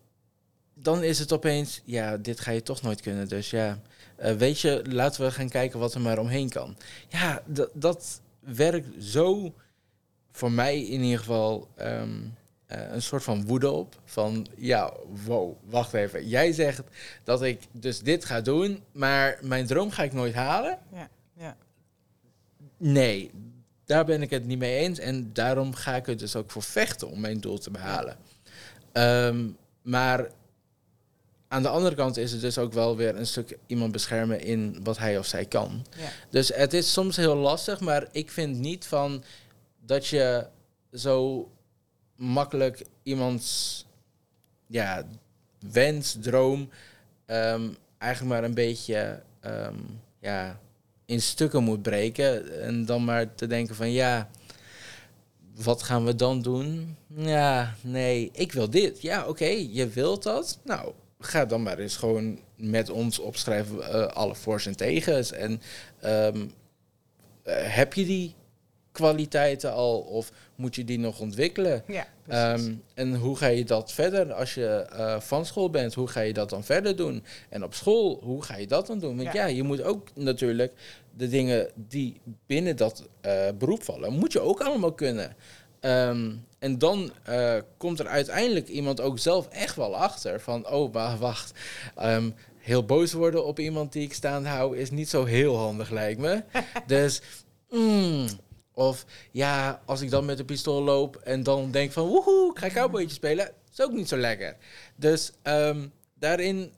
[0.74, 3.28] dan is het opeens, ja, dit ga je toch nooit kunnen.
[3.28, 3.80] Dus ja,
[4.16, 6.78] eh, weet je, laten we gaan kijken wat er maar omheen kan.
[7.08, 9.54] Ja, dat- werkt zo
[10.32, 12.39] voor mij in ieder geval ehm, eh,
[12.70, 14.02] een soort van woede op.
[14.06, 14.94] Van ja,
[15.26, 16.28] wow, wacht even.
[16.28, 16.82] Jij zegt
[17.24, 20.80] dat ik dus dit ga doen, maar mijn droom ga ik nooit halen.
[20.94, 21.58] ja, ja.
[22.78, 23.32] Nee,
[23.86, 25.00] daar ben ik het niet mee eens.
[25.00, 28.18] En daarom ga ik er dus ook voor vechten om mijn doel te behalen.
[28.92, 29.50] Ehm,
[29.82, 30.30] maar
[31.48, 34.80] aan de andere kant is het dus ook wel weer een stuk iemand beschermen in
[34.84, 35.86] wat hij of zij kan.
[35.98, 36.10] ja.
[36.30, 39.24] Dus het is soms heel lastig, maar ik vind niet van
[39.86, 40.48] dat je
[40.94, 41.50] zo
[42.20, 43.86] makkelijk iemands
[44.68, 45.06] ja,
[45.72, 46.70] wens, droom,
[47.26, 49.76] ehm, eigenlijk maar een beetje ehm,
[50.20, 50.60] ja,
[51.06, 52.62] in stukken moet breken.
[52.62, 54.30] En dan maar te denken van ja,
[55.64, 56.96] wat gaan we dan doen?
[57.16, 59.02] Ja, nee, ik wil dit.
[59.02, 60.60] Ja, oké, je wilt dat.
[60.64, 65.32] Nou, ga dan maar eens gewoon met ons opschrijven eh, alle voor's en tegens.
[65.32, 65.62] En
[66.00, 66.48] ehm,
[67.44, 68.36] eh, heb je die
[68.92, 71.84] kwaliteiten al of moet je die nog ontwikkelen?
[71.88, 72.08] ja.
[72.28, 75.94] Ehm, en hoe ga je dat verder als je eh, van school bent?
[75.94, 77.24] Hoe ga je dat dan verder doen?
[77.50, 79.18] En op school, hoe ga je dat dan doen?
[79.18, 79.42] Want Ja.
[79.42, 80.74] ja, je moet ook natuurlijk
[81.18, 85.36] de dingen die binnen dat eh, beroep vallen, moet je ook allemaal kunnen.
[85.80, 90.94] Ehm, en dan eh, komt er uiteindelijk iemand ook zelf echt wel achter van, oh,
[90.94, 91.52] wa- wacht.
[91.96, 95.90] Ehm, heel boos worden op iemand die ik staande hou is niet zo heel handig,
[95.90, 96.44] lijkt me.
[96.88, 97.22] dus,
[97.70, 98.28] mm,
[98.80, 102.60] of ja, als ik dan met een pistool loop en dan denk van, woehoe, ik
[102.60, 104.56] ga cowboytje spelen, is ook niet zo lekker.
[104.96, 106.72] Dus ehm, daarin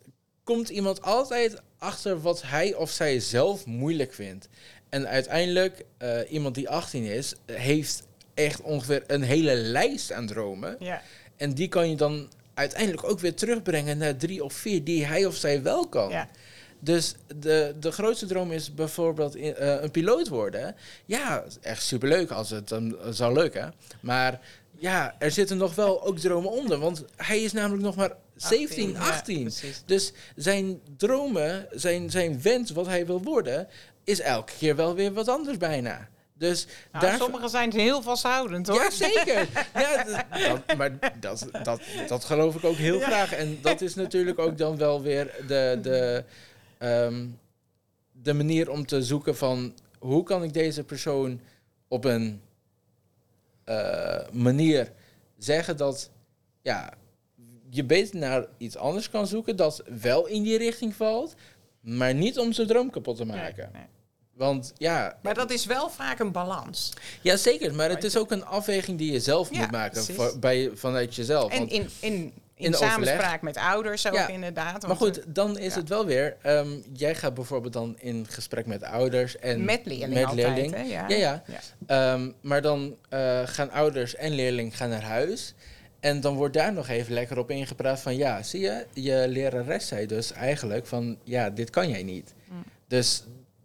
[0.44, 4.50] komt iemand altijd achter wat hij of zij zelf moeilijk vindt.
[4.90, 10.76] En uiteindelijk, eh, iemand die 18 is, heeft echt ongeveer een hele lijst aan dromen.
[10.80, 11.02] Ja.
[11.38, 15.26] En die kan je dan uiteindelijk ook weer terugbrengen naar drie of vier die hij
[15.26, 16.10] of zij wel kan.
[16.10, 16.30] Ja.
[16.84, 20.76] Dus de, de grootste droom is bijvoorbeeld in- eh, een piloot worden.
[21.06, 23.74] Ja, echt superleuk als het dan zou lukken.
[24.00, 24.40] Maar
[24.78, 26.80] ja, er zitten nog wel ook dromen onder.
[26.80, 29.42] Want hij is namelijk nog maar 17, ja, 18.
[29.42, 29.84] precies.
[29.86, 33.68] dus zijn dromen, zijn, zijn wens, wat hij wil worden,
[34.04, 36.10] is elke keer wel weer wat anders bijna.
[36.34, 37.18] Dus Nou, daar...
[37.18, 38.82] Sommigen zijn heel vasthoudend hoor.
[38.82, 39.48] Ja, zeker.
[39.74, 40.04] Ja,
[40.48, 43.34] dat, maar dat, dat, dat geloof ik ook heel graag.
[43.34, 46.24] En dat is natuurlijk ook dan wel weer de, de,
[46.82, 47.28] ehm,
[48.12, 49.74] de manier om te zoeken van...
[50.00, 51.40] hoe kan ik deze persoon
[51.88, 52.42] op een
[53.64, 54.92] eh, manier
[55.38, 56.10] zeggen dat...
[56.62, 56.94] Ja,
[57.70, 61.36] je beter naar iets anders kan zoeken dat wel in die richting valt...
[61.82, 63.70] maar niet om zijn droom kapot te maken.
[63.74, 63.90] Nee, nee.
[64.34, 66.94] Want ja, Maar dat is wel vaak een balans.
[67.22, 67.74] ja, zeker.
[67.76, 71.16] Maar het is ook een afweging die je zelf Ja, moet maken voor- bij, vanuit
[71.16, 71.52] jezelf.
[71.52, 73.42] En Want- in, in, in, samenspraak overleg.
[73.42, 74.88] met ouders ook Ja, inderdaad.
[74.88, 75.80] maar goed, dan is ja.
[75.80, 76.38] het wel weer...
[76.42, 79.60] ehm, jij gaat bijvoorbeeld dan in gesprek met ouders en...
[79.60, 80.56] eh, met leerling met altijd.
[80.56, 80.74] leerling.
[80.74, 80.82] Hè?
[80.82, 81.06] Ja.
[81.08, 81.44] Ja.
[81.88, 85.54] Ehm, maar dan eh, gaan ouders en leerling gaan naar huis.
[86.00, 88.16] En dan wordt daar nog even lekker op ingepraat van...
[88.16, 91.18] Ja, zie je, je lerares zei dus eigenlijk van...
[91.24, 92.34] Ja, dit kan jij niet.
[92.48, 92.64] Mm.
[92.88, 93.24] Dus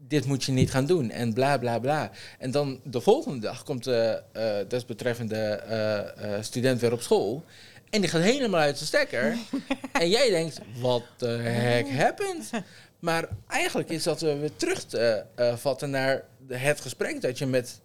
[0.08, 2.10] dit moet je niet gaan doen en bla bla bla.
[2.38, 7.44] En dan de volgende dag komt de eh, desbetreffende eh, eh, student weer op school.
[7.90, 9.36] En die gaat helemaal uit de stekker.
[9.92, 12.50] en jij denkt, wat de heck happened?
[12.98, 15.24] Maar eigenlijk is dat eh, weer terug te
[15.56, 17.80] vatten naar het gesprek dat je met.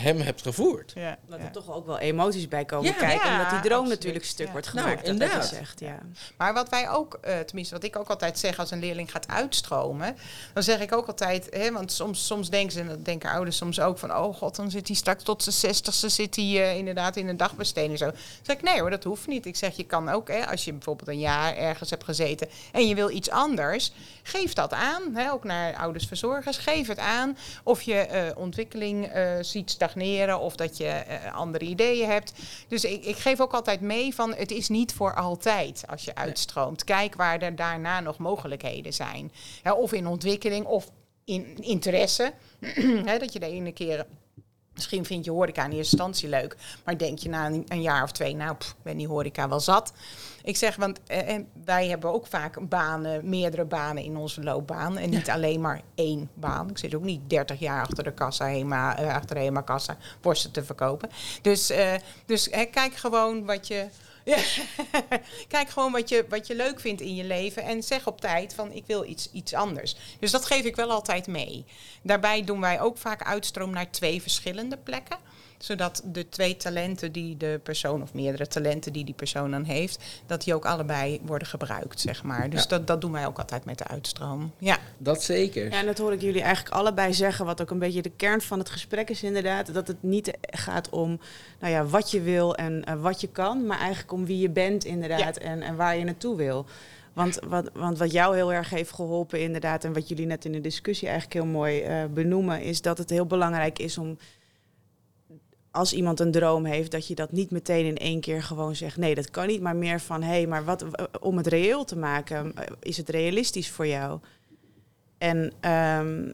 [0.00, 0.92] Hem hebt gevoerd.
[0.94, 1.44] Ja, Dat ja.
[1.44, 2.92] er toch ook wel emoties bij komen Ja.
[2.92, 3.28] kijken.
[3.30, 3.88] Ja, omdat die droom absoluut.
[3.98, 4.52] natuurlijk stuk Ja.
[4.52, 5.06] wordt Nou, gemaakt.
[5.06, 5.46] dat je inderdaad.
[5.48, 5.98] zegt, ja.
[6.36, 9.28] Maar wat wij ook, eh, tenminste wat ik ook altijd zeg als een leerling gaat
[9.28, 10.16] uitstromen,
[10.54, 13.56] dan zeg ik ook altijd, hè, want soms, soms denken ze, en dat denken ouders
[13.56, 16.76] soms ook van, oh god, dan zit hij straks tot zijn zestigste, zit hij eh,
[16.76, 18.04] inderdaad in een dagbesteding zo.
[18.04, 19.46] Dan zeg ik, nee hoor, dat hoeft niet.
[19.46, 22.88] Ik zeg, je kan ook, hè, als je bijvoorbeeld een jaar ergens hebt gezeten en
[22.88, 27.36] je wil iets anders, geef dat aan, hè, ook naar ouders verzorgers, geef het aan
[27.62, 32.32] of je eh, ontwikkeling eh, ziet stagneren of dat je eh, andere ideeën hebt.
[32.68, 36.14] Dus ik, ik geef ook altijd mee van het is niet voor altijd als je
[36.14, 36.84] uitstroomt.
[36.84, 39.32] Kijk waar er daarna nog mogelijkheden zijn.
[39.62, 40.90] Hè, of in ontwikkeling of
[41.24, 42.32] in interesse.
[43.08, 44.06] Hè, dat je de ene keer...
[44.74, 46.56] Misschien vind je horeca in eerste instantie leuk.
[46.84, 49.92] Maar denk je na een, jaar of twee, nou, pff, ben die horeca wel zat.
[50.42, 54.98] Ik zeg, want eh, eh, wij hebben ook vaak banen, meerdere banen in onze loopbaan.
[54.98, 56.70] En niet alleen maar één baan.
[56.70, 59.96] Ik zit ook niet 30 jaar achter de kassa, Hema, eh, achter de Hema kassa,
[60.22, 61.10] worsten te verkopen.
[61.42, 61.94] Dus, eh,
[62.26, 63.86] dus eh, kijk gewoon wat je...
[64.24, 64.36] Ja.
[65.48, 68.54] Kijk gewoon wat je, wat je leuk vindt in je leven en zeg op tijd
[68.54, 69.96] van ik wil iets, iets anders.
[70.20, 71.64] Dus dat geef ik wel altijd mee.
[72.02, 75.16] Daarbij doen wij ook vaak uitstroom naar twee verschillende plekken
[75.62, 80.04] zodat de twee talenten die de persoon, of meerdere talenten die die persoon dan heeft,
[80.26, 82.50] dat die ook allebei worden gebruikt, zeg maar.
[82.50, 82.68] Dus Ja.
[82.68, 84.52] dat, dat doen wij ook altijd met de uitstroom.
[84.58, 85.70] Ja, Dat zeker.
[85.70, 88.40] Ja, en dat hoor ik jullie eigenlijk allebei zeggen, wat ook een beetje de kern
[88.40, 89.74] van het gesprek is inderdaad.
[89.74, 91.20] Dat het niet gaat om
[91.60, 94.50] nou ja, wat je wil en eh, wat je kan, maar eigenlijk om wie je
[94.50, 96.66] bent inderdaad en, en waar je naartoe wil.
[97.12, 100.52] Want wat, want wat jou heel erg heeft geholpen inderdaad, en wat jullie net in
[100.52, 104.18] de discussie eigenlijk heel mooi eh, benoemen, is dat het heel belangrijk is om
[105.70, 108.96] als iemand een droom heeft, dat je dat niet meteen in één keer gewoon zegt:
[108.96, 110.84] nee, dat kan niet, maar meer van: hé, hey, maar wat,
[111.20, 114.20] om het reëel te maken, eh, is het realistisch voor jou?
[115.18, 116.30] En, ehm,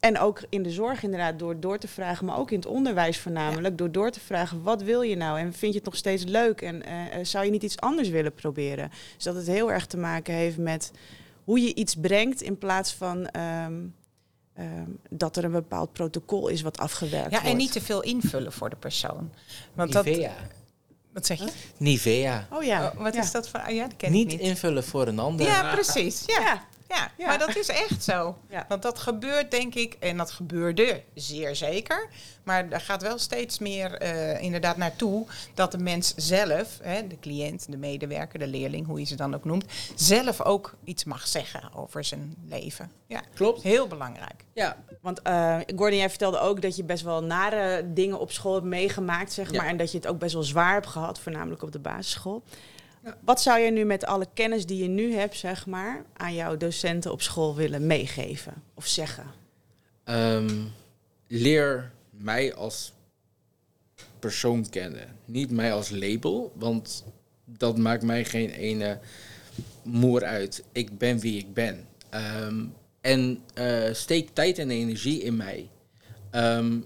[0.00, 3.18] en ook in de zorg inderdaad, door door te vragen, maar ook in het onderwijs
[3.18, 5.38] voornamelijk, door door te vragen: wat wil je nou?
[5.38, 6.60] En vind je het nog steeds leuk?
[6.60, 8.90] En eh, eh, zou je niet iets anders willen proberen?
[9.14, 10.92] Dus dat het heel erg te maken heeft met
[11.44, 13.26] hoe je iets brengt in plaats van.
[13.26, 13.74] ehm,
[14.54, 17.46] ehm, dat er een bepaald protocol is wat afgewerkt ja wordt.
[17.46, 19.30] en niet te veel invullen voor de persoon.
[19.74, 20.32] Want dat, Nivea.
[21.12, 21.50] wat zeg je?
[21.76, 22.46] Nivea.
[22.52, 22.86] Oh ja.
[22.96, 23.20] Oh, wat ja.
[23.22, 23.60] is dat voor?
[23.60, 24.40] ah, Ja, dat ken ik Niet niet.
[24.40, 25.46] invullen voor een ander.
[25.46, 26.22] Ja, precies.
[26.26, 26.40] Ja.
[26.40, 27.26] Ja, Ja, Ja.
[27.26, 28.38] maar dat is echt zo.
[28.48, 28.64] Ja.
[28.68, 32.08] Want dat gebeurt, denk ik, en dat gebeurde zeer zeker.
[32.42, 37.18] Maar er gaat wel steeds meer eh, inderdaad naartoe dat de mens zelf, hè, de
[37.18, 39.64] cliënt, de medewerker, de leerling, hoe je ze dan ook noemt,
[39.94, 42.90] zelf ook iets mag zeggen over zijn leven.
[43.06, 43.62] Ja, Klopt.
[43.62, 44.44] heel belangrijk.
[44.54, 48.54] Ja, Want eh, Gordon, jij vertelde ook dat je best wel nare dingen op school
[48.54, 49.56] hebt meegemaakt, zeg Ja.
[49.60, 49.66] maar.
[49.70, 52.42] En dat je het ook best wel zwaar hebt gehad, voornamelijk op de basisschool.
[53.20, 56.56] Wat zou je nu met alle kennis die je nu hebt, zeg maar, aan jouw
[56.56, 59.24] docenten op school willen meegeven of zeggen?
[60.04, 60.64] Ehm,
[61.26, 62.92] leer mij als
[64.18, 65.16] persoon kennen.
[65.24, 67.04] Niet mij als label, want
[67.44, 68.98] dat maakt mij geen ene
[69.82, 70.64] moer uit.
[70.72, 71.86] Ik ben wie ik ben.
[72.10, 72.64] Ehm,
[73.00, 75.68] en eh, steek tijd en energie in mij.
[76.30, 76.78] Ehm,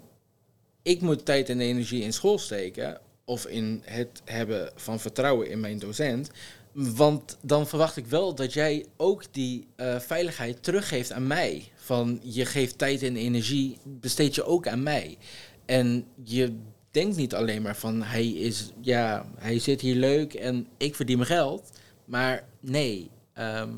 [0.82, 3.00] ik moet tijd en energie in school steken.
[3.24, 6.30] Of in het hebben van vertrouwen in mijn docent.
[6.72, 11.68] Want dan verwacht ik wel dat jij ook die eh, veiligheid teruggeeft aan mij.
[11.74, 15.18] Van je geeft tijd en energie, besteed je ook aan mij.
[15.64, 16.56] En je
[16.90, 21.16] denkt niet alleen maar van hij is, ja, hij zit hier leuk en ik verdien
[21.16, 21.70] mijn geld.
[22.04, 23.70] Maar nee, ehm,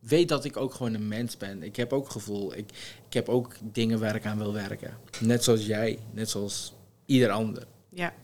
[0.00, 1.62] weet dat ik ook gewoon een mens ben.
[1.62, 2.56] Ik heb ook gevoel.
[2.56, 2.70] Ik,
[3.06, 4.96] ik heb ook dingen waar ik aan wil werken.
[5.20, 6.74] Net zoals jij, net zoals
[7.06, 7.66] ieder ander.
[7.88, 8.14] Ja.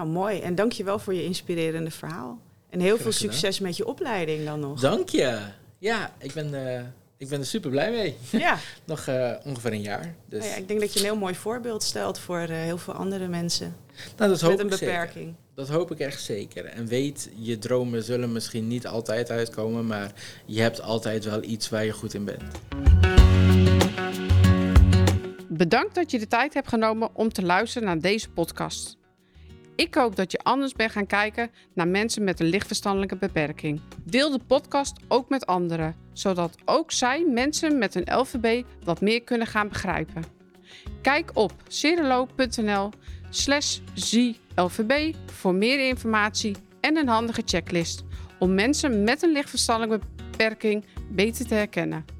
[0.00, 0.40] Nou, mooi.
[0.40, 2.38] En dank je wel voor je inspirerende verhaal.
[2.70, 4.80] En heel veel succes met je opleiding dan nog.
[4.80, 5.38] Dank je.
[5.78, 6.82] Ja, ik ben, eh,
[7.16, 8.16] ik ben er super blij mee.
[8.30, 8.58] Ja.
[8.84, 10.14] Nog eh, ongeveer een jaar.
[10.28, 12.78] Dus Nou ja, ik denk dat je een heel mooi voorbeeld stelt voor eh, heel
[12.78, 13.76] veel andere mensen
[14.16, 14.86] nou, dat hoop met een ik zeker.
[14.86, 15.34] beperking.
[15.54, 16.64] Dat hoop ik echt zeker.
[16.64, 20.12] En weet, je dromen zullen misschien niet altijd uitkomen, maar
[20.46, 22.42] je hebt altijd wel iets waar je goed in bent.
[25.48, 28.98] Bedankt dat je de tijd hebt genomen om te luisteren naar deze podcast.
[29.76, 33.80] Ik hoop dat je anders bent gaan kijken naar mensen met een lichtverstandelijke beperking.
[34.04, 39.22] Deel de podcast ook met anderen, zodat ook zij mensen met een LVB wat meer
[39.22, 40.24] kunnen gaan begrijpen.
[41.02, 42.90] Kijk op cerelo.nl
[43.30, 48.04] slash ZLVB voor meer informatie en een handige checklist
[48.38, 52.19] om mensen met een lichtverstandelijke beperking beter te herkennen.